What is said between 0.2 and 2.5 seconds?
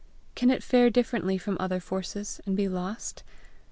Can it fare differently from other forces,